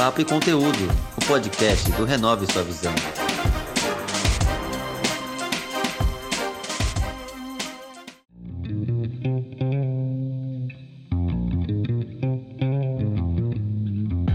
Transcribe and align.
Papo 0.00 0.22
e 0.22 0.24
Conteúdo, 0.24 0.78
o 1.14 1.24
podcast 1.26 1.92
do 1.92 2.06
Renove 2.06 2.50
Sua 2.50 2.62
Visão. 2.62 2.94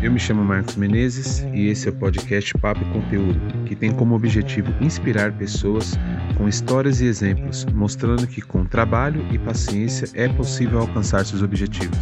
Eu 0.03 0.11
me 0.11 0.19
chamo 0.19 0.43
Marcos 0.43 0.75
Menezes 0.75 1.39
e 1.51 1.69
esse 1.69 1.87
é 1.87 1.91
o 1.91 1.95
podcast 1.95 2.55
Papo 2.59 2.81
e 2.83 2.93
Conteúdo, 2.93 3.65
que 3.65 3.75
tem 3.75 3.91
como 3.91 4.13
objetivo 4.13 4.71
inspirar 4.79 5.31
pessoas 5.31 5.95
com 6.37 6.47
histórias 6.47 7.01
e 7.01 7.07
exemplos, 7.07 7.65
mostrando 7.73 8.27
que 8.27 8.39
com 8.39 8.63
trabalho 8.65 9.25
e 9.33 9.39
paciência 9.39 10.07
é 10.13 10.27
possível 10.27 10.77
alcançar 10.77 11.25
seus 11.25 11.41
objetivos. 11.41 11.97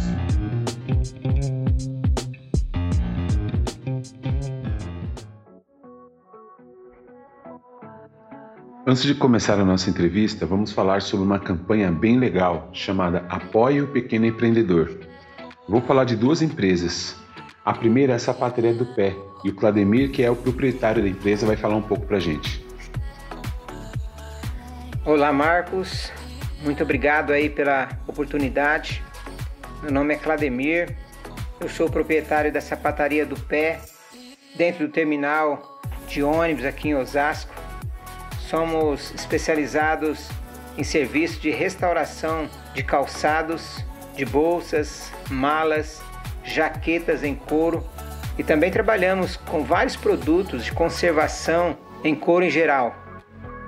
Antes 8.86 9.04
de 9.04 9.14
começar 9.14 9.58
a 9.58 9.64
nossa 9.64 9.88
entrevista, 9.88 10.44
vamos 10.44 10.70
falar 10.70 11.00
sobre 11.00 11.24
uma 11.24 11.40
campanha 11.40 11.90
bem 11.90 12.18
legal 12.18 12.68
chamada 12.70 13.24
Apoie 13.30 13.80
o 13.80 13.86
Pequeno 13.86 14.26
Empreendedor. 14.26 15.00
Vou 15.66 15.80
falar 15.80 16.04
de 16.04 16.14
duas 16.14 16.42
empresas. 16.42 17.16
A 17.64 17.72
primeira 17.72 18.12
é 18.12 18.16
a 18.16 18.18
Sapataria 18.18 18.74
do 18.74 18.84
Pé 18.94 19.16
e 19.42 19.48
o 19.48 19.54
Clademir, 19.54 20.10
que 20.10 20.22
é 20.22 20.30
o 20.30 20.36
proprietário 20.36 21.02
da 21.02 21.08
empresa, 21.08 21.46
vai 21.46 21.56
falar 21.56 21.76
um 21.76 21.82
pouco 21.82 22.04
para 22.04 22.18
a 22.18 22.20
gente. 22.20 22.62
Olá, 25.02 25.32
Marcos. 25.32 26.12
Muito 26.62 26.82
obrigado 26.82 27.32
aí 27.32 27.48
pela 27.48 27.88
oportunidade. 28.06 29.02
Meu 29.82 29.92
nome 29.92 30.12
é 30.12 30.18
Clademir. 30.18 30.94
Eu 31.58 31.70
sou 31.70 31.88
proprietário 31.88 32.52
da 32.52 32.60
Sapataria 32.60 33.24
do 33.24 33.40
Pé, 33.40 33.80
dentro 34.54 34.86
do 34.86 34.92
terminal 34.92 35.80
de 36.06 36.22
ônibus 36.22 36.66
aqui 36.66 36.90
em 36.90 36.94
Osasco. 36.94 37.63
Somos 38.48 39.12
especializados 39.14 40.28
em 40.76 40.84
serviço 40.84 41.40
de 41.40 41.50
restauração 41.50 42.48
de 42.74 42.82
calçados, 42.82 43.82
de 44.14 44.24
bolsas, 44.24 45.10
malas, 45.30 46.02
jaquetas 46.44 47.24
em 47.24 47.34
couro 47.34 47.82
e 48.36 48.44
também 48.44 48.70
trabalhamos 48.70 49.36
com 49.36 49.64
vários 49.64 49.96
produtos 49.96 50.64
de 50.64 50.72
conservação 50.72 51.78
em 52.02 52.14
couro 52.14 52.44
em 52.44 52.50
geral. 52.50 52.94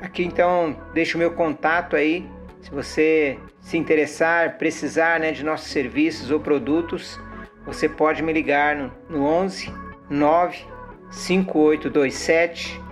Aqui 0.03 0.23
então 0.23 0.77
deixo 0.93 1.17
o 1.17 1.19
meu 1.19 1.31
contato 1.33 1.97
aí, 1.97 2.29
se 2.61 2.71
você 2.71 3.39
se 3.61 3.79
interessar, 3.79 4.59
precisar 4.59 5.19
né, 5.19 5.33
de 5.33 5.43
nossos 5.43 5.69
serviços 5.69 6.31
ou 6.31 6.39
produtos, 6.39 7.19
você 7.65 7.89
pode 7.89 8.23
me 8.23 8.31
ligar 8.33 8.77
no, 8.77 8.93
no 9.09 9.25
11 9.25 9.73
9 10.11 10.67
5827 11.11 12.85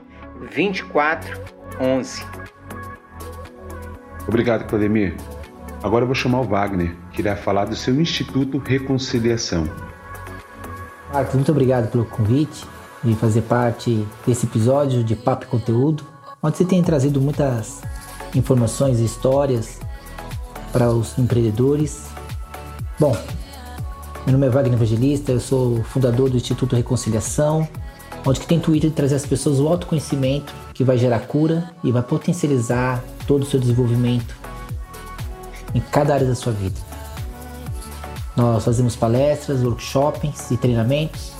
2411. 1.78 2.25
Obrigado, 4.27 4.67
Claudemir. 4.67 5.17
Agora 5.83 6.05
eu 6.05 6.06
vou 6.06 6.14
chamar 6.14 6.41
o 6.41 6.44
Wagner, 6.44 6.94
que 7.12 7.20
irá 7.20 7.36
falar 7.36 7.66
do 7.66 7.77
seu 7.77 8.00
Instituto 8.00 8.58
Reconciliação. 8.58 9.69
Marcos, 11.12 11.34
muito 11.34 11.53
obrigado 11.53 11.91
pelo 11.91 12.06
convite 12.06 12.64
de 13.03 13.14
fazer 13.16 13.42
parte 13.42 14.06
desse 14.27 14.47
episódio 14.47 15.05
de 15.05 15.14
Papo 15.14 15.44
e 15.44 15.48
Conteúdo, 15.48 16.05
onde 16.42 16.56
você 16.56 16.64
tem 16.64 16.83
trazido 16.83 17.20
muitas 17.20 17.83
informações 18.34 18.98
e 18.98 19.05
histórias 19.05 19.78
para 20.72 20.91
os 20.91 21.16
empreendedores. 21.19 22.06
Bom, 22.98 23.14
meu 24.25 24.33
nome 24.33 24.47
é 24.47 24.50
Wagner 24.50 24.75
Evangelista, 24.75 25.33
eu 25.33 25.41
sou 25.41 25.84
fundador 25.84 26.31
do 26.31 26.36
Instituto 26.36 26.75
Reconciliação, 26.75 27.69
onde 28.27 28.41
que 28.41 28.47
tem 28.47 28.58
intuito 28.58 28.89
de 28.89 28.94
trazer 28.94 29.16
às 29.16 29.26
pessoas 29.26 29.60
o 29.60 29.69
autoconhecimento 29.69 30.53
que 30.72 30.82
vai 30.82 30.97
gerar 30.97 31.21
cura 31.21 31.71
e 31.82 31.93
vai 31.93 32.03
potencializar 32.03 33.03
todo 33.26 33.43
o 33.43 33.47
seu 33.47 33.60
desenvolvimento 33.60 34.34
em 35.75 35.81
cada 35.81 36.15
área 36.15 36.26
da 36.26 36.34
sua 36.34 36.53
vida. 36.53 36.78
Nós 38.37 38.65
fazemos 38.65 38.97
palestras, 38.97 39.62
workshops 39.62 40.50
e 40.50 40.56
treinamentos, 40.56 41.32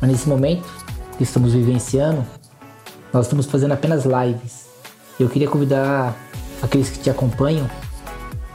mas 0.00 0.10
nesse 0.10 0.28
momento 0.28 0.68
que 1.16 1.22
estamos 1.22 1.52
vivenciando, 1.52 2.24
nós 3.12 3.26
estamos 3.26 3.46
fazendo 3.46 3.72
apenas 3.72 4.04
lives. 4.04 4.66
Eu 5.18 5.28
queria 5.28 5.48
convidar 5.48 6.16
aqueles 6.62 6.88
que 6.88 6.98
te 6.98 7.10
acompanham 7.10 7.68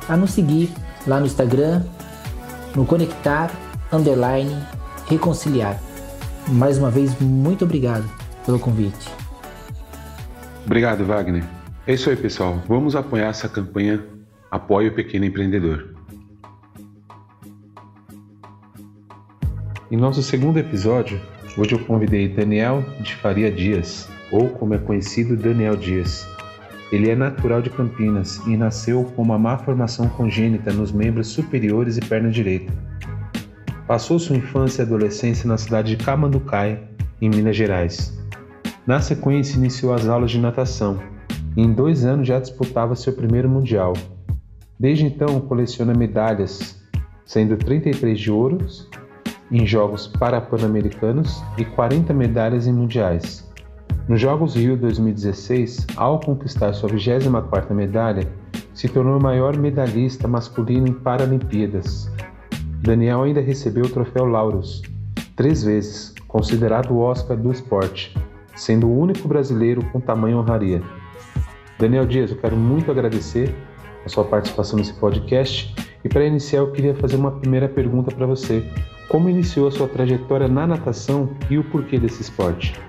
a 0.10 0.18
nos 0.18 0.32
seguir 0.32 0.74
lá 1.08 1.20
no 1.20 1.26
Instagram, 1.26 1.84
no 2.76 2.86
Conectar 2.86 3.52
Underline 3.92 4.56
Reconciliar. 5.08 5.85
Mais 6.50 6.78
uma 6.78 6.92
vez, 6.92 7.20
muito 7.20 7.66
obrigado 7.66 8.06
pelo 8.46 8.60
convite. 8.60 9.10
Obrigado, 10.66 11.04
Wagner. 11.04 11.44
É 11.88 11.94
isso 11.94 12.10
aí, 12.10 12.16
pessoal. 12.16 12.62
Vamos 12.68 12.96
apoiar 12.96 13.28
essa 13.28 13.50
campanha 13.50 14.04
Apoie 14.52 14.88
o 14.88 14.94
Pequeno 14.94 15.26
Empreendedor. 15.26 15.94
Em 19.92 19.98
nosso 19.98 20.24
segundo 20.24 20.58
episódio, 20.58 21.20
hoje 21.58 21.74
eu 21.74 21.80
convidei 21.80 22.30
Daniel 22.30 22.84
de 23.02 23.16
Faria 23.16 23.52
Dias, 23.52 24.08
ou 24.32 24.50
como 24.50 24.74
é 24.74 24.78
conhecido, 24.78 25.36
Daniel 25.36 25.76
Dias. 25.76 26.28
Ele 26.92 27.10
é 27.10 27.16
natural 27.16 27.62
de 27.62 27.70
Campinas 27.70 28.38
e 28.48 28.56
nasceu 28.56 29.04
com 29.16 29.24
uma 29.24 29.38
má 29.38 29.58
formação 29.58 30.08
congênita 30.08 30.72
nos 30.72 30.92
membros 30.92 31.28
superiores 31.28 31.98
e 31.98 32.02
perna 32.02 32.30
direita. 32.30 32.72
Passou 33.88 34.18
sua 34.18 34.36
infância 34.36 34.82
e 34.82 34.86
adolescência 34.86 35.48
na 35.48 35.58
cidade 35.58 35.96
de 35.96 36.04
Camanducaia, 36.04 36.82
em 37.22 37.30
Minas 37.30 37.56
Gerais. 37.56 38.18
Na 38.86 39.00
sequência, 39.00 39.58
iniciou 39.58 39.94
as 39.94 40.08
aulas 40.08 40.32
de 40.32 40.40
natação 40.40 41.00
e 41.56 41.62
em 41.62 41.72
dois 41.72 42.04
anos 42.04 42.28
já 42.28 42.40
disputava 42.40 42.96
seu 42.96 43.14
primeiro 43.14 43.48
mundial. 43.48 43.94
Desde 44.80 45.06
então, 45.06 45.40
coleciona 45.40 45.94
medalhas, 45.94 46.82
sendo 47.26 47.56
33 47.58 48.20
de 48.20 48.32
ouros 48.32 48.90
em 49.52 49.66
Jogos 49.68 50.08
Parapan-Americanos 50.08 51.44
e 51.56 51.64
40 51.64 52.12
medalhas 52.12 52.66
em 52.66 52.74
mundiais. 52.74 53.48
Nos 54.08 54.20
Jogos 54.20 54.56
Rio 54.56 54.76
2016, 54.76 55.86
ao 55.96 56.20
conquistar 56.20 56.74
sua 56.74 56.90
24ª 56.90 57.72
medalha, 57.72 58.28
se 58.74 58.90
tornou 58.90 59.18
o 59.18 59.24
maior 59.24 59.56
medalhista 59.58 60.28
masculino 60.28 60.88
em 60.88 60.94
Paralimpíadas. 60.94 62.12
Daniel 62.86 63.24
ainda 63.24 63.42
recebeu 63.42 63.86
o 63.86 63.90
troféu 63.90 64.26
Lauros, 64.26 64.84
três 65.36 65.64
vezes, 65.64 66.14
considerado 66.28 66.92
o 66.92 67.00
Oscar 67.00 67.36
do 67.36 67.52
esporte, 67.52 68.16
sendo 68.56 68.86
o 68.86 69.00
único 69.00 69.28
brasileiro 69.28 69.84
com 69.86 70.00
tamanho 70.00 70.38
honraria. 70.38 70.84
Daniel 71.80 72.06
Dias, 72.06 72.30
eu 72.30 72.38
quero 72.38 72.56
muito 72.56 72.92
agradecer 72.92 73.56
a 74.06 74.08
sua 74.08 74.24
participação 74.24 74.78
nesse 74.78 74.94
podcast 74.94 75.74
e 76.04 76.10
para 76.10 76.26
iniciar 76.26 76.60
eu 76.60 76.72
queria 76.72 76.94
fazer 76.94 77.16
uma 77.16 77.32
primeira 77.32 77.68
pergunta 77.68 78.14
para 78.16 78.28
você. 78.28 78.64
Como 79.10 79.30
iniciou 79.30 79.68
a 79.68 79.72
sua 79.72 79.88
trajetória 79.88 80.48
na 80.48 80.68
natação 80.68 81.32
e 81.50 81.58
o 81.58 81.64
porquê 81.64 81.98
desse 81.98 82.22
esporte? 82.22 82.80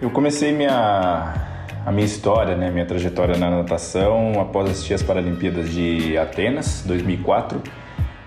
Eu 0.00 0.08
comecei 0.08 0.52
minha, 0.52 1.34
a 1.84 1.92
minha 1.92 2.06
história, 2.06 2.56
né, 2.56 2.70
minha 2.70 2.86
trajetória 2.86 3.36
na 3.36 3.50
natação 3.50 4.40
após 4.40 4.70
assistir 4.70 4.94
as 4.94 5.02
Paralimpíadas 5.02 5.68
de 5.68 6.16
Atenas, 6.16 6.82
2004. 6.86 7.60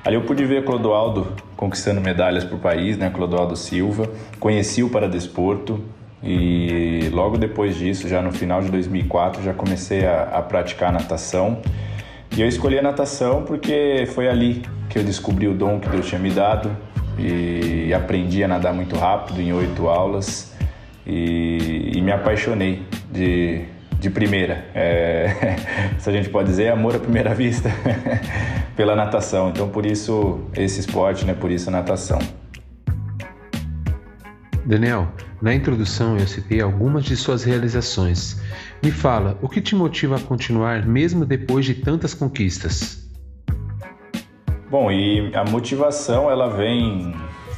Ali 0.03 0.15
eu 0.15 0.23
pude 0.23 0.43
ver 0.45 0.65
Clodoaldo 0.65 1.27
conquistando 1.55 2.01
medalhas 2.01 2.43
para 2.43 2.55
o 2.55 2.59
país, 2.59 2.97
né, 2.97 3.11
Clodoaldo 3.11 3.55
Silva. 3.55 4.09
Conheci 4.39 4.81
o 4.81 4.89
paradesporto 4.89 5.79
e 6.23 7.09
logo 7.11 7.37
depois 7.37 7.75
disso, 7.75 8.07
já 8.07 8.21
no 8.21 8.31
final 8.31 8.61
de 8.61 8.71
2004, 8.71 9.43
já 9.43 9.53
comecei 9.53 10.05
a, 10.05 10.23
a 10.23 10.41
praticar 10.41 10.91
natação. 10.91 11.59
E 12.35 12.41
eu 12.41 12.47
escolhi 12.47 12.79
a 12.79 12.81
natação 12.81 13.43
porque 13.43 14.07
foi 14.15 14.27
ali 14.27 14.63
que 14.89 14.97
eu 14.97 15.03
descobri 15.03 15.47
o 15.47 15.53
dom 15.53 15.79
que 15.79 15.89
Deus 15.89 16.07
tinha 16.07 16.19
me 16.19 16.31
dado 16.31 16.75
e 17.19 17.93
aprendi 17.93 18.43
a 18.43 18.47
nadar 18.47 18.73
muito 18.73 18.95
rápido 18.95 19.39
em 19.39 19.53
oito 19.53 19.87
aulas 19.87 20.55
e, 21.05 21.91
e 21.93 22.01
me 22.01 22.11
apaixonei 22.11 22.81
de, 23.11 23.65
de 24.01 24.09
primeira. 24.09 24.65
É, 24.73 25.55
se 25.99 26.09
a 26.09 26.11
gente 26.11 26.27
pode 26.29 26.49
dizer, 26.49 26.69
amor 26.69 26.95
à 26.95 26.99
primeira 26.99 27.35
vista 27.35 27.69
pela 28.75 28.95
natação. 28.95 29.49
Então, 29.49 29.69
por 29.69 29.85
isso 29.85 30.41
esse 30.55 30.79
esporte, 30.79 31.23
né? 31.23 31.33
Por 31.33 31.51
isso 31.51 31.69
a 31.69 31.71
natação. 31.71 32.19
Daniel, 34.65 35.07
na 35.41 35.53
introdução 35.53 36.17
eu 36.17 36.27
citei 36.27 36.61
algumas 36.61 37.05
de 37.05 37.15
suas 37.15 37.43
realizações. 37.43 38.41
Me 38.83 38.91
fala, 38.91 39.37
o 39.41 39.47
que 39.47 39.61
te 39.61 39.75
motiva 39.75 40.15
a 40.15 40.19
continuar 40.19 40.85
mesmo 40.85 41.23
depois 41.23 41.65
de 41.65 41.75
tantas 41.75 42.13
conquistas? 42.13 43.07
Bom, 44.69 44.91
e 44.91 45.31
a 45.35 45.43
motivação 45.43 46.31
ela 46.31 46.47
vem 46.47 47.13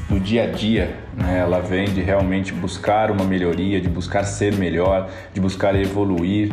no 0.10 0.20
dia 0.20 0.44
a 0.44 0.48
dia, 0.48 0.96
né? 1.16 1.40
ela 1.40 1.60
vem 1.60 1.86
de 1.86 2.02
realmente 2.02 2.54
buscar 2.54 3.12
uma 3.12 3.24
melhoria, 3.24 3.80
de 3.80 3.90
buscar 3.90 4.24
ser 4.24 4.56
melhor, 4.56 5.10
de 5.34 5.40
buscar 5.40 5.76
evoluir, 5.76 6.52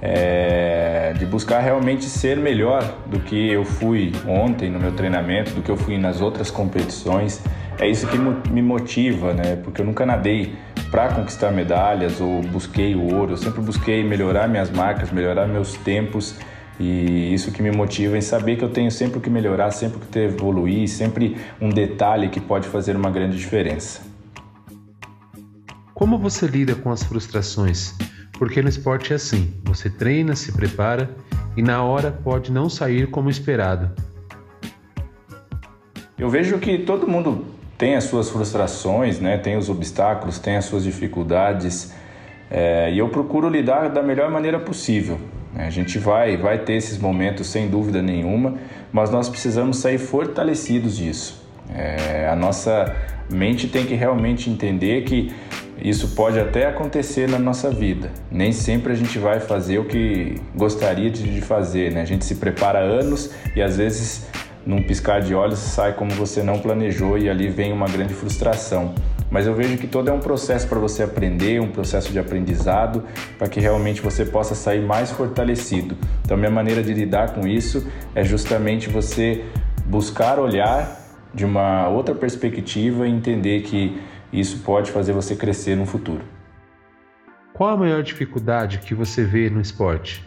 é... 0.00 1.12
de 1.18 1.26
buscar 1.26 1.60
realmente 1.60 2.04
ser 2.04 2.36
melhor 2.36 2.82
do 3.06 3.20
que 3.20 3.50
eu 3.50 3.64
fui 3.64 4.12
ontem 4.26 4.70
no 4.70 4.78
meu 4.78 4.92
treinamento, 4.92 5.52
do 5.52 5.62
que 5.62 5.70
eu 5.70 5.76
fui 5.76 5.98
nas 5.98 6.20
outras 6.20 6.50
competições. 6.50 7.42
é 7.78 7.88
isso 7.88 8.06
que 8.06 8.18
me 8.50 8.62
motiva, 8.62 9.32
né? 9.32 9.56
Porque 9.56 9.80
eu 9.80 9.84
nunca 9.84 10.06
nadei 10.06 10.54
para 10.90 11.08
conquistar 11.08 11.50
medalhas 11.50 12.20
ou 12.20 12.42
busquei 12.42 12.94
o 12.94 13.14
ouro, 13.14 13.32
eu 13.32 13.36
sempre 13.36 13.60
busquei 13.60 14.04
melhorar 14.04 14.48
minhas 14.48 14.70
marcas, 14.70 15.10
melhorar 15.10 15.46
meus 15.46 15.74
tempos 15.78 16.36
e 16.82 17.32
isso 17.32 17.52
que 17.52 17.62
me 17.62 17.70
motiva 17.70 18.18
em 18.18 18.20
saber 18.20 18.56
que 18.56 18.64
eu 18.64 18.68
tenho 18.68 18.90
sempre 18.90 19.18
o 19.18 19.20
que 19.20 19.30
melhorar, 19.30 19.70
sempre 19.70 19.98
o 19.98 20.00
que 20.00 20.18
evoluir, 20.18 20.88
sempre 20.88 21.36
um 21.60 21.68
detalhe 21.68 22.28
que 22.28 22.40
pode 22.40 22.66
fazer 22.66 22.96
uma 22.96 23.08
grande 23.08 23.36
diferença. 23.36 24.00
Como 25.94 26.18
você 26.18 26.46
lida 26.46 26.74
com 26.74 26.90
as 26.90 27.04
frustrações? 27.04 27.94
Porque 28.32 28.60
no 28.60 28.68
esporte 28.68 29.12
é 29.12 29.16
assim: 29.16 29.54
você 29.62 29.88
treina, 29.88 30.34
se 30.34 30.50
prepara 30.50 31.08
e 31.56 31.62
na 31.62 31.84
hora 31.84 32.10
pode 32.10 32.50
não 32.50 32.68
sair 32.68 33.08
como 33.08 33.30
esperado. 33.30 33.90
Eu 36.18 36.28
vejo 36.28 36.58
que 36.58 36.78
todo 36.78 37.06
mundo 37.06 37.46
tem 37.78 37.94
as 37.94 38.04
suas 38.04 38.28
frustrações, 38.28 39.20
né? 39.20 39.38
tem 39.38 39.56
os 39.56 39.68
obstáculos, 39.68 40.40
tem 40.40 40.56
as 40.56 40.64
suas 40.64 40.82
dificuldades 40.82 41.92
é, 42.50 42.92
e 42.92 42.98
eu 42.98 43.08
procuro 43.08 43.48
lidar 43.48 43.88
da 43.88 44.02
melhor 44.02 44.30
maneira 44.30 44.58
possível. 44.58 45.20
A 45.54 45.70
gente 45.70 45.98
vai, 45.98 46.36
vai 46.36 46.58
ter 46.58 46.74
esses 46.74 46.98
momentos 46.98 47.46
sem 47.46 47.68
dúvida 47.68 48.00
nenhuma, 48.00 48.54
mas 48.92 49.10
nós 49.10 49.28
precisamos 49.28 49.78
sair 49.78 49.98
fortalecidos 49.98 50.96
disso. 50.96 51.42
É, 51.74 52.28
a 52.28 52.36
nossa 52.36 52.94
mente 53.30 53.68
tem 53.68 53.84
que 53.86 53.94
realmente 53.94 54.50
entender 54.50 55.04
que 55.04 55.32
isso 55.82 56.08
pode 56.14 56.38
até 56.38 56.66
acontecer 56.66 57.28
na 57.28 57.38
nossa 57.38 57.70
vida. 57.70 58.10
Nem 58.30 58.52
sempre 58.52 58.92
a 58.92 58.96
gente 58.96 59.18
vai 59.18 59.40
fazer 59.40 59.78
o 59.78 59.84
que 59.84 60.36
gostaria 60.54 61.10
de 61.10 61.40
fazer, 61.40 61.92
né? 61.92 62.02
A 62.02 62.04
gente 62.04 62.24
se 62.24 62.36
prepara 62.36 62.78
anos 62.78 63.30
e 63.56 63.62
às 63.62 63.76
vezes 63.76 64.26
num 64.64 64.82
piscar 64.82 65.20
de 65.20 65.34
olhos 65.34 65.58
sai 65.58 65.94
como 65.94 66.12
você 66.12 66.42
não 66.42 66.58
planejou 66.58 67.18
e 67.18 67.28
ali 67.28 67.48
vem 67.48 67.72
uma 67.72 67.88
grande 67.88 68.14
frustração. 68.14 68.94
Mas 69.32 69.46
eu 69.46 69.54
vejo 69.54 69.78
que 69.78 69.86
todo 69.86 70.10
é 70.10 70.12
um 70.12 70.20
processo 70.20 70.68
para 70.68 70.78
você 70.78 71.02
aprender, 71.02 71.58
um 71.58 71.70
processo 71.70 72.12
de 72.12 72.18
aprendizado, 72.18 73.02
para 73.38 73.48
que 73.48 73.60
realmente 73.60 74.02
você 74.02 74.26
possa 74.26 74.54
sair 74.54 74.82
mais 74.82 75.10
fortalecido. 75.10 75.96
Então, 76.22 76.36
minha 76.36 76.50
maneira 76.50 76.82
de 76.82 76.92
lidar 76.92 77.32
com 77.32 77.48
isso 77.48 77.90
é 78.14 78.22
justamente 78.22 78.90
você 78.90 79.42
buscar 79.86 80.38
olhar 80.38 81.00
de 81.32 81.46
uma 81.46 81.88
outra 81.88 82.14
perspectiva 82.14 83.08
e 83.08 83.10
entender 83.10 83.62
que 83.62 83.98
isso 84.30 84.58
pode 84.58 84.90
fazer 84.90 85.14
você 85.14 85.34
crescer 85.34 85.78
no 85.78 85.86
futuro. 85.86 86.22
Qual 87.54 87.70
a 87.70 87.76
maior 87.76 88.02
dificuldade 88.02 88.80
que 88.80 88.94
você 88.94 89.24
vê 89.24 89.48
no 89.48 89.62
esporte? 89.62 90.22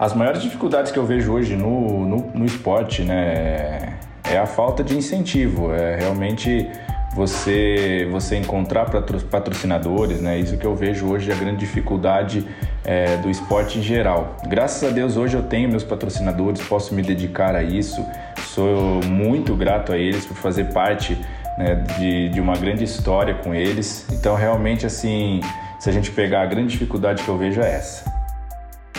As 0.00 0.12
maiores 0.12 0.42
dificuldades 0.42 0.90
que 0.90 0.98
eu 0.98 1.06
vejo 1.06 1.32
hoje 1.32 1.54
no, 1.54 2.04
no, 2.08 2.30
no 2.34 2.44
esporte 2.44 3.02
né, 3.02 4.00
é 4.24 4.36
a 4.36 4.46
falta 4.46 4.82
de 4.82 4.96
incentivo, 4.96 5.72
é 5.72 5.94
realmente 5.94 6.68
você, 7.16 8.06
você 8.12 8.36
encontrar 8.36 8.90
patrocinadores, 9.30 10.20
né? 10.20 10.38
Isso 10.38 10.58
que 10.58 10.66
eu 10.66 10.76
vejo 10.76 11.06
hoje 11.06 11.30
é 11.30 11.34
a 11.34 11.36
grande 11.36 11.60
dificuldade 11.60 12.46
é, 12.84 13.16
do 13.16 13.30
esporte 13.30 13.78
em 13.78 13.82
geral. 13.82 14.36
Graças 14.46 14.86
a 14.86 14.92
Deus 14.92 15.16
hoje 15.16 15.34
eu 15.34 15.42
tenho 15.42 15.66
meus 15.66 15.82
patrocinadores, 15.82 16.60
posso 16.60 16.94
me 16.94 17.00
dedicar 17.00 17.56
a 17.56 17.62
isso. 17.62 18.04
Sou 18.48 19.02
muito 19.06 19.56
grato 19.56 19.92
a 19.92 19.96
eles 19.96 20.26
por 20.26 20.36
fazer 20.36 20.64
parte 20.74 21.18
né, 21.56 21.76
de, 21.98 22.28
de 22.28 22.38
uma 22.38 22.54
grande 22.54 22.84
história 22.84 23.32
com 23.32 23.54
eles. 23.54 24.06
Então, 24.12 24.34
realmente, 24.34 24.84
assim, 24.84 25.40
se 25.80 25.88
a 25.88 25.92
gente 25.92 26.10
pegar 26.10 26.42
a 26.42 26.46
grande 26.46 26.72
dificuldade 26.72 27.22
que 27.22 27.28
eu 27.30 27.38
vejo 27.38 27.62
é 27.62 27.76
essa. 27.76 28.04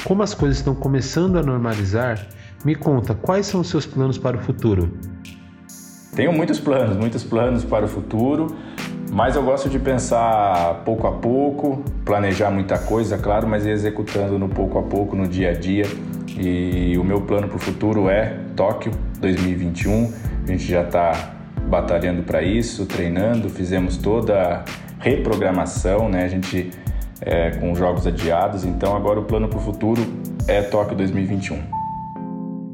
Como 0.04 0.24
as 0.24 0.34
coisas 0.34 0.58
estão 0.58 0.74
começando 0.74 1.38
a 1.38 1.44
normalizar, 1.44 2.26
me 2.66 2.74
conta 2.74 3.14
quais 3.14 3.46
são 3.46 3.62
os 3.62 3.70
seus 3.70 3.86
planos 3.86 4.18
para 4.18 4.38
o 4.38 4.40
futuro? 4.40 4.92
Tenho 6.18 6.34
muitos 6.34 6.60
planos, 6.60 6.98
muitos 6.98 7.24
planos 7.24 7.64
para 7.64 7.86
o 7.86 7.88
futuro, 7.88 8.48
mas 9.12 9.36
eu 9.36 9.44
gosto 9.44 9.70
de 9.70 9.78
pensar 9.78 10.82
pouco 10.84 11.06
a 11.06 11.12
pouco, 11.12 11.84
planejar 12.04 12.50
muita 12.50 12.80
coisa, 12.80 13.20
claro, 13.20 13.48
mas 13.48 13.68
ir 13.68 13.70
executando 13.70 14.40
no 14.40 14.50
pouco 14.50 14.80
a 14.80 14.82
pouco, 14.82 15.16
no 15.16 15.28
dia 15.28 15.52
a 15.52 15.54
dia. 15.54 15.86
E 16.36 16.98
o 16.98 17.04
meu 17.04 17.22
plano 17.22 17.48
para 17.48 17.58
o 17.58 17.60
futuro 17.60 18.10
é 18.10 18.36
Tóquio 18.56 18.92
2021. 19.20 20.12
A 20.44 20.48
gente 20.48 20.64
já 20.64 20.82
está 20.82 21.36
batalhando 21.70 22.24
para 22.24 22.42
isso, 22.42 22.88
treinando, 22.88 23.48
fizemos 23.48 23.98
toda 23.98 24.42
a 24.42 24.64
reprogramação, 25.00 26.10
né? 26.10 26.24
A 26.24 26.30
gente 26.30 26.72
é, 27.22 27.52
com 27.52 27.76
jogos 27.76 28.08
adiados, 28.08 28.66
então 28.66 28.96
agora 28.96 29.20
o 29.20 29.24
plano 29.24 29.48
para 29.48 29.60
o 29.60 29.62
futuro 29.62 30.02
é 30.48 30.64
Tóquio 30.64 30.98
2021. 30.98 31.62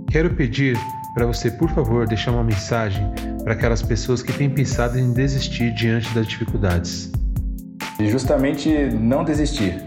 Quero 0.10 0.30
pedir 0.30 0.78
para 1.14 1.26
você, 1.26 1.52
por 1.52 1.70
favor, 1.70 2.08
deixar 2.08 2.32
uma 2.32 2.44
mensagem 2.44 3.06
para 3.44 3.54
aquelas 3.54 3.82
pessoas 3.82 4.24
que 4.24 4.34
têm 4.34 4.50
pensado 4.50 4.98
em 4.98 5.14
desistir 5.14 5.72
diante 5.74 6.14
das 6.14 6.26
dificuldades. 6.26 7.12
E 8.00 8.10
justamente 8.10 8.70
não 8.70 9.24
desistir. 9.24 9.82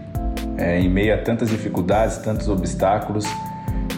É, 0.57 0.79
em 0.79 0.89
meio 0.89 1.13
a 1.13 1.17
tantas 1.17 1.49
dificuldades, 1.49 2.17
tantos 2.17 2.47
obstáculos, 2.47 3.25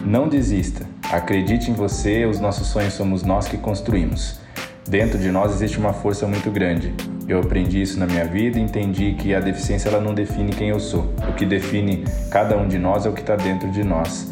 não 0.04 0.28
desista. 0.28 0.84
Acredite 1.10 1.70
em 1.70 1.74
você, 1.74 2.26
os 2.26 2.40
nossos 2.40 2.66
sonhos 2.66 2.94
somos 2.94 3.22
nós 3.22 3.48
que 3.48 3.56
construímos. 3.56 4.40
Dentro 4.88 5.18
de 5.18 5.30
nós 5.30 5.52
existe 5.52 5.78
uma 5.78 5.92
força 5.92 6.26
muito 6.26 6.50
grande. 6.50 6.92
Eu 7.28 7.38
aprendi 7.38 7.80
isso 7.80 7.98
na 7.98 8.06
minha 8.06 8.24
vida 8.24 8.58
e 8.58 8.62
entendi 8.62 9.14
que 9.14 9.34
a 9.34 9.40
deficiência 9.40 9.88
ela 9.88 10.00
não 10.00 10.12
define 10.12 10.50
quem 10.50 10.70
eu 10.70 10.80
sou. 10.80 11.14
O 11.28 11.32
que 11.34 11.46
define 11.46 12.04
cada 12.30 12.56
um 12.56 12.66
de 12.66 12.78
nós 12.78 13.06
é 13.06 13.08
o 13.08 13.12
que 13.12 13.20
está 13.20 13.36
dentro 13.36 13.70
de 13.70 13.84
nós. 13.84 14.29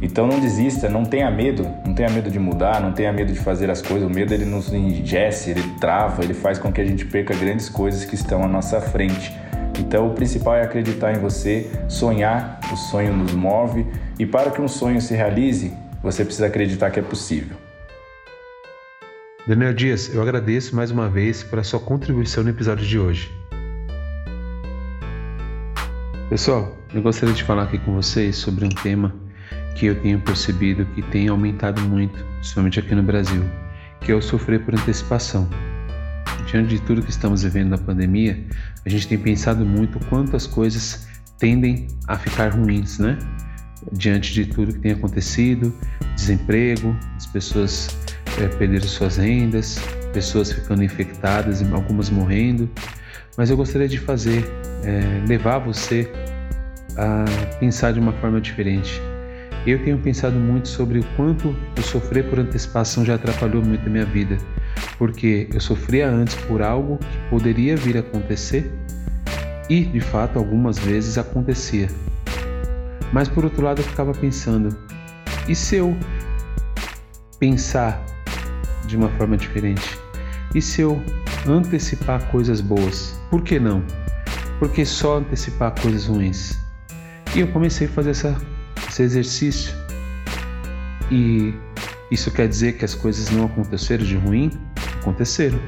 Então 0.00 0.26
não 0.26 0.38
desista, 0.38 0.88
não 0.88 1.04
tenha 1.04 1.30
medo, 1.30 1.66
não 1.84 1.94
tenha 1.94 2.10
medo 2.10 2.30
de 2.30 2.38
mudar, 2.38 2.80
não 2.80 2.92
tenha 2.92 3.12
medo 3.12 3.32
de 3.32 3.38
fazer 3.38 3.70
as 3.70 3.80
coisas. 3.80 4.06
O 4.08 4.12
medo 4.12 4.34
ele 4.34 4.44
nos 4.44 4.72
engesse, 4.72 5.50
ele 5.50 5.62
trava, 5.80 6.22
ele 6.22 6.34
faz 6.34 6.58
com 6.58 6.70
que 6.70 6.80
a 6.80 6.84
gente 6.84 7.06
perca 7.06 7.34
grandes 7.34 7.68
coisas 7.68 8.04
que 8.04 8.14
estão 8.14 8.44
à 8.44 8.48
nossa 8.48 8.80
frente. 8.80 9.34
Então 9.78 10.08
o 10.08 10.14
principal 10.14 10.54
é 10.54 10.62
acreditar 10.62 11.12
em 11.14 11.18
você, 11.18 11.70
sonhar, 11.88 12.60
o 12.72 12.76
sonho 12.76 13.14
nos 13.14 13.32
move 13.32 13.86
e 14.18 14.26
para 14.26 14.50
que 14.50 14.60
um 14.60 14.68
sonho 14.68 15.00
se 15.00 15.14
realize, 15.14 15.72
você 16.02 16.24
precisa 16.24 16.46
acreditar 16.46 16.90
que 16.90 17.00
é 17.00 17.02
possível. 17.02 17.56
Daniel 19.46 19.72
Dias, 19.72 20.12
eu 20.12 20.20
agradeço 20.20 20.74
mais 20.74 20.90
uma 20.90 21.08
vez 21.08 21.42
pela 21.42 21.62
sua 21.62 21.78
contribuição 21.78 22.42
no 22.42 22.50
episódio 22.50 22.84
de 22.84 22.98
hoje. 22.98 23.30
Pessoal, 26.28 26.76
eu 26.92 27.00
gostaria 27.00 27.34
de 27.34 27.44
falar 27.44 27.62
aqui 27.62 27.78
com 27.78 27.94
vocês 27.94 28.36
sobre 28.36 28.64
um 28.64 28.68
tema 28.68 29.25
que 29.76 29.86
eu 29.86 30.00
tenho 30.00 30.18
percebido 30.20 30.86
que 30.94 31.02
tem 31.02 31.28
aumentado 31.28 31.80
muito, 31.82 32.24
principalmente 32.36 32.80
aqui 32.80 32.94
no 32.94 33.02
Brasil, 33.02 33.44
que 34.00 34.10
é 34.10 34.14
o 34.14 34.22
sofrer 34.22 34.64
por 34.64 34.74
antecipação. 34.74 35.48
Diante 36.46 36.70
de 36.70 36.80
tudo 36.80 37.02
que 37.02 37.10
estamos 37.10 37.42
vivendo 37.42 37.70
na 37.70 37.78
pandemia, 37.78 38.42
a 38.84 38.88
gente 38.88 39.06
tem 39.06 39.18
pensado 39.18 39.64
muito 39.64 39.98
quanto 40.06 40.34
as 40.34 40.46
coisas 40.46 41.06
tendem 41.38 41.88
a 42.08 42.16
ficar 42.16 42.54
ruins, 42.54 42.98
né? 42.98 43.18
Diante 43.92 44.32
de 44.32 44.46
tudo 44.46 44.72
que 44.72 44.78
tem 44.78 44.92
acontecido, 44.92 45.72
desemprego, 46.14 46.96
as 47.16 47.26
pessoas 47.26 47.96
é, 48.40 48.48
perderam 48.48 48.86
suas 48.86 49.16
rendas, 49.16 49.78
pessoas 50.12 50.50
ficando 50.50 50.82
infectadas 50.82 51.60
e 51.60 51.64
algumas 51.72 52.08
morrendo. 52.08 52.70
Mas 53.36 53.50
eu 53.50 53.56
gostaria 53.56 53.88
de 53.88 53.98
fazer, 53.98 54.44
é, 54.82 55.26
levar 55.28 55.58
você 55.58 56.10
a 56.96 57.24
pensar 57.58 57.92
de 57.92 58.00
uma 58.00 58.12
forma 58.14 58.40
diferente. 58.40 59.02
Eu 59.66 59.82
tenho 59.82 59.98
pensado 59.98 60.36
muito 60.36 60.68
sobre 60.68 61.00
o 61.00 61.04
quanto 61.16 61.54
o 61.76 61.82
sofrer 61.82 62.30
por 62.30 62.38
antecipação 62.38 63.04
já 63.04 63.16
atrapalhou 63.16 63.64
muito 63.64 63.84
a 63.84 63.90
minha 63.90 64.04
vida, 64.04 64.38
porque 64.96 65.48
eu 65.52 65.60
sofria 65.60 66.08
antes 66.08 66.36
por 66.36 66.62
algo 66.62 66.98
que 66.98 67.30
poderia 67.30 67.76
vir 67.76 67.96
a 67.96 68.00
acontecer 68.00 68.72
e, 69.68 69.84
de 69.84 70.00
fato, 70.00 70.38
algumas 70.38 70.78
vezes 70.78 71.18
acontecia. 71.18 71.88
Mas 73.12 73.28
por 73.28 73.44
outro 73.44 73.62
lado, 73.62 73.80
eu 73.80 73.84
ficava 73.84 74.12
pensando: 74.12 74.76
e 75.48 75.54
se 75.54 75.76
eu 75.76 75.96
pensar 77.40 78.00
de 78.86 78.96
uma 78.96 79.08
forma 79.10 79.36
diferente? 79.36 79.98
E 80.54 80.62
se 80.62 80.80
eu 80.80 81.02
antecipar 81.46 82.30
coisas 82.30 82.60
boas? 82.60 83.18
Por 83.30 83.42
que 83.42 83.58
não? 83.58 83.82
Por 84.60 84.70
que 84.70 84.84
só 84.84 85.18
antecipar 85.18 85.74
coisas 85.80 86.06
ruins? 86.06 86.56
E 87.34 87.40
eu 87.40 87.48
comecei 87.48 87.86
a 87.88 87.90
fazer 87.90 88.10
essa, 88.10 88.40
esse 88.96 89.02
exercício. 89.02 89.74
E 91.10 91.54
isso 92.10 92.30
quer 92.30 92.48
dizer 92.48 92.74
que 92.74 92.84
as 92.84 92.94
coisas 92.94 93.30
não 93.30 93.46
aconteceram 93.46 94.04
de 94.04 94.16
ruim? 94.16 94.50
Aconteceram. 95.00 95.58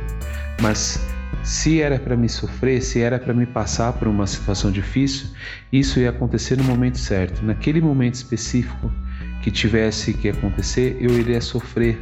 Mas 0.62 1.00
se 1.42 1.80
era 1.80 1.98
para 1.98 2.16
me 2.16 2.28
sofrer, 2.28 2.82
se 2.82 3.00
era 3.00 3.18
para 3.18 3.34
me 3.34 3.46
passar 3.46 3.92
por 3.92 4.08
uma 4.08 4.26
situação 4.26 4.70
difícil, 4.70 5.28
isso 5.72 6.00
ia 6.00 6.10
acontecer 6.10 6.56
no 6.56 6.64
momento 6.64 6.98
certo. 6.98 7.44
Naquele 7.44 7.80
momento 7.80 8.14
específico 8.14 8.90
que 9.42 9.50
tivesse 9.50 10.12
que 10.14 10.28
acontecer, 10.30 10.96
eu 11.00 11.16
iria 11.18 11.40
sofrer 11.40 11.98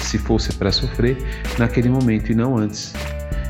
se 0.00 0.18
fosse 0.18 0.52
para 0.54 0.72
sofrer 0.72 1.16
naquele 1.58 1.88
momento 1.88 2.32
e 2.32 2.34
não 2.34 2.56
antes. 2.56 2.92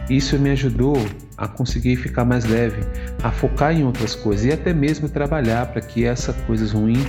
Isso 0.08 0.38
me 0.38 0.50
ajudou 0.50 0.96
a 1.36 1.48
conseguir 1.48 1.96
ficar 1.96 2.24
mais 2.24 2.44
leve, 2.44 2.80
a 3.22 3.30
focar 3.30 3.72
em 3.72 3.84
outras 3.84 4.14
coisas 4.14 4.44
e 4.44 4.52
até 4.52 4.72
mesmo 4.72 5.08
trabalhar 5.08 5.66
para 5.66 5.80
que 5.80 6.04
essas 6.04 6.36
coisas 6.42 6.72
ruins, 6.72 7.06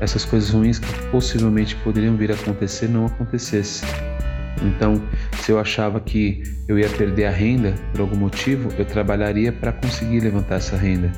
essas 0.00 0.24
coisas 0.24 0.50
ruins 0.50 0.78
que 0.78 1.06
possivelmente 1.10 1.76
poderiam 1.76 2.16
vir 2.16 2.32
a 2.32 2.34
acontecer 2.34 2.88
não 2.88 3.06
acontecesse. 3.06 3.84
Então, 4.60 5.00
se 5.40 5.52
eu 5.52 5.58
achava 5.58 6.00
que 6.00 6.42
eu 6.68 6.78
ia 6.78 6.88
perder 6.88 7.26
a 7.26 7.30
renda 7.30 7.74
por 7.92 8.02
algum 8.02 8.16
motivo, 8.16 8.68
eu 8.76 8.84
trabalharia 8.84 9.52
para 9.52 9.72
conseguir 9.72 10.20
levantar 10.20 10.56
essa 10.56 10.76
renda. 10.76 11.10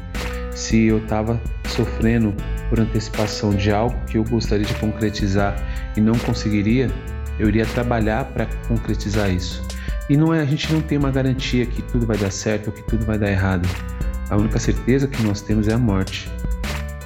Se 0.54 0.86
eu 0.86 0.98
estava 0.98 1.40
sofrendo 1.66 2.34
por 2.68 2.80
antecipação 2.80 3.50
de 3.50 3.70
algo 3.70 3.96
que 4.06 4.18
eu 4.18 4.24
gostaria 4.24 4.64
de 4.64 4.74
concretizar 4.74 5.56
e 5.96 6.00
não 6.00 6.14
conseguiria, 6.18 6.90
eu 7.38 7.48
iria 7.48 7.66
trabalhar 7.66 8.24
para 8.26 8.46
concretizar 8.68 9.30
isso. 9.30 9.62
E 10.08 10.16
não 10.16 10.34
é, 10.34 10.40
a 10.40 10.44
gente 10.44 10.72
não 10.72 10.80
tem 10.80 10.98
uma 10.98 11.10
garantia 11.10 11.64
que 11.64 11.80
tudo 11.82 12.06
vai 12.06 12.16
dar 12.16 12.30
certo 12.30 12.66
ou 12.68 12.72
que 12.72 12.82
tudo 12.82 13.04
vai 13.04 13.18
dar 13.18 13.30
errado. 13.30 13.68
A 14.28 14.36
única 14.36 14.58
certeza 14.58 15.08
que 15.08 15.22
nós 15.22 15.40
temos 15.40 15.68
é 15.68 15.72
a 15.72 15.78
morte. 15.78 16.30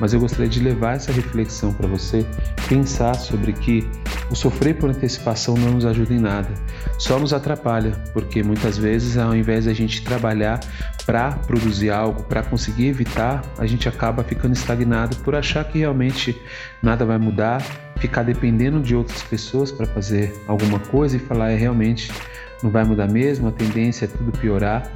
Mas 0.00 0.12
eu 0.12 0.20
gostaria 0.20 0.48
de 0.48 0.60
levar 0.60 0.96
essa 0.96 1.12
reflexão 1.12 1.72
para 1.72 1.88
você, 1.88 2.24
pensar 2.68 3.14
sobre 3.14 3.52
que 3.52 3.88
o 4.30 4.36
sofrer 4.36 4.74
por 4.74 4.90
antecipação 4.90 5.54
não 5.56 5.72
nos 5.72 5.84
ajuda 5.86 6.12
em 6.12 6.18
nada, 6.18 6.48
só 6.98 7.18
nos 7.18 7.32
atrapalha, 7.32 7.92
porque 8.12 8.42
muitas 8.42 8.76
vezes, 8.76 9.16
ao 9.16 9.34
invés 9.34 9.64
de 9.64 9.70
a 9.70 9.74
gente 9.74 10.02
trabalhar 10.04 10.60
para 11.06 11.32
produzir 11.32 11.90
algo, 11.90 12.22
para 12.24 12.42
conseguir 12.42 12.88
evitar, 12.88 13.42
a 13.56 13.66
gente 13.66 13.88
acaba 13.88 14.22
ficando 14.22 14.54
estagnado 14.54 15.16
por 15.16 15.34
achar 15.34 15.64
que 15.64 15.78
realmente 15.78 16.40
nada 16.82 17.04
vai 17.04 17.18
mudar, 17.18 17.62
ficar 17.98 18.22
dependendo 18.22 18.80
de 18.80 18.94
outras 18.94 19.22
pessoas 19.22 19.72
para 19.72 19.86
fazer 19.86 20.40
alguma 20.46 20.78
coisa 20.78 21.16
e 21.16 21.18
falar 21.18 21.50
é 21.50 21.56
realmente 21.56 22.12
não 22.62 22.70
vai 22.70 22.84
mudar 22.84 23.08
mesmo, 23.08 23.48
a 23.48 23.52
tendência 23.52 24.04
é 24.06 24.08
tudo 24.08 24.32
piorar. 24.32 24.90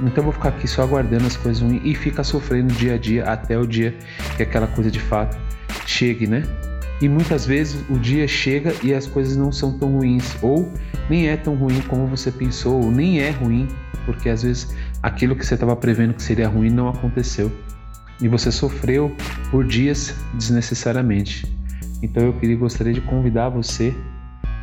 Então 0.00 0.22
vou 0.22 0.32
ficar 0.32 0.50
aqui 0.50 0.68
só 0.68 0.82
aguardando 0.82 1.26
as 1.26 1.36
coisas 1.36 1.62
ruins 1.62 1.82
e 1.84 1.94
ficar 1.94 2.24
sofrendo 2.24 2.72
dia 2.74 2.94
a 2.94 2.98
dia 2.98 3.24
até 3.24 3.58
o 3.58 3.66
dia 3.66 3.94
que 4.36 4.42
aquela 4.42 4.68
coisa 4.68 4.90
de 4.90 5.00
fato 5.00 5.36
chegue, 5.86 6.26
né? 6.26 6.44
E 7.00 7.08
muitas 7.08 7.46
vezes 7.46 7.84
o 7.88 7.98
dia 7.98 8.26
chega 8.26 8.74
e 8.82 8.92
as 8.92 9.06
coisas 9.06 9.36
não 9.36 9.52
são 9.52 9.78
tão 9.78 9.92
ruins, 9.92 10.36
ou 10.42 10.70
nem 11.08 11.28
é 11.28 11.36
tão 11.36 11.54
ruim 11.54 11.80
como 11.82 12.06
você 12.06 12.30
pensou, 12.30 12.82
ou 12.82 12.90
nem 12.90 13.20
é 13.20 13.30
ruim, 13.30 13.68
porque 14.04 14.28
às 14.28 14.42
vezes 14.42 14.74
aquilo 15.02 15.36
que 15.36 15.46
você 15.46 15.54
estava 15.54 15.76
prevendo 15.76 16.14
que 16.14 16.22
seria 16.22 16.48
ruim 16.48 16.70
não 16.70 16.88
aconteceu. 16.88 17.52
E 18.20 18.26
você 18.26 18.50
sofreu 18.50 19.14
por 19.50 19.64
dias 19.64 20.14
desnecessariamente. 20.34 21.46
Então 22.02 22.24
eu 22.24 22.32
queria 22.32 22.56
gostaria 22.56 22.92
de 22.92 23.00
convidar 23.00 23.48
você 23.48 23.94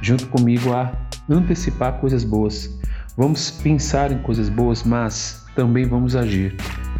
junto 0.01 0.27
comigo 0.27 0.73
a 0.73 0.91
antecipar 1.29 1.99
coisas 1.99 2.23
boas. 2.23 2.69
Vamos 3.17 3.51
pensar 3.51 4.11
em 4.11 4.17
coisas 4.19 4.49
boas, 4.49 4.83
mas 4.83 5.45
também 5.55 5.85
vamos 5.85 6.15
agir 6.15 6.55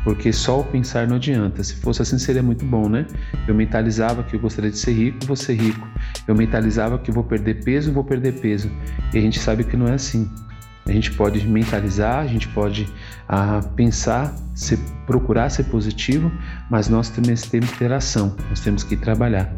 porque 0.06 0.32
só 0.32 0.60
o 0.60 0.64
pensar 0.64 1.08
não 1.08 1.16
adianta. 1.16 1.64
Se 1.64 1.76
fosse 1.78 2.04
assim, 2.04 2.20
seria 2.20 2.44
muito 2.44 2.64
bom, 2.64 2.88
né? 2.88 3.08
Eu 3.48 3.56
mentalizava 3.56 4.24
que 4.24 4.36
eu 4.36 4.40
gostaria 4.40 4.70
de 4.70 4.78
ser 4.78 4.94
rico, 4.94 5.26
vou 5.26 5.36
ser 5.36 5.56
rico. 5.56 5.86
Eu 6.28 6.36
mentalizava 6.36 7.00
que 7.00 7.12
vou 7.12 7.24
perder 7.24 7.64
peso, 7.64 7.92
vou 7.92 8.04
perder 8.04 8.40
peso. 8.40 8.70
E 9.12 9.18
a 9.18 9.22
gente 9.22 9.40
sabe 9.40 9.64
que 9.64 9.76
não 9.76 9.88
é 9.88 9.94
assim. 9.94 10.30
A 10.86 10.92
gente 10.92 11.12
pode 11.12 11.46
mentalizar, 11.48 12.20
a 12.20 12.28
gente 12.28 12.48
pode 12.50 12.88
ah, 13.28 13.60
pensar, 13.76 14.36
se, 14.54 14.78
procurar 15.08 15.50
ser 15.50 15.64
positivo, 15.64 16.32
mas 16.70 16.88
nós 16.88 17.10
também 17.10 17.36
temos 17.36 17.72
que 17.72 17.80
ter 17.80 17.92
ação, 17.92 18.36
nós 18.52 18.60
temos 18.60 18.84
que 18.84 18.96
trabalhar. 18.96 19.52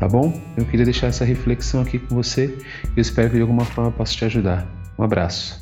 Tá 0.00 0.08
bom? 0.08 0.32
Eu 0.56 0.64
queria 0.64 0.86
deixar 0.86 1.08
essa 1.08 1.26
reflexão 1.26 1.82
aqui 1.82 1.98
com 1.98 2.14
você 2.14 2.46
e 2.84 2.98
eu 2.98 3.02
espero 3.02 3.28
que 3.28 3.36
de 3.36 3.42
alguma 3.42 3.66
forma 3.66 3.92
possa 3.92 4.14
te 4.14 4.24
ajudar. 4.24 4.66
Um 4.98 5.04
abraço. 5.04 5.60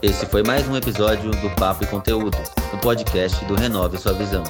Esse 0.00 0.24
foi 0.24 0.42
mais 0.42 0.66
um 0.66 0.74
episódio 0.74 1.30
do 1.32 1.50
Papo 1.56 1.84
e 1.84 1.86
Conteúdo, 1.86 2.38
um 2.72 2.78
podcast 2.78 3.44
do 3.44 3.54
Renove 3.54 3.98
Sua 3.98 4.14
Visão. 4.14 4.44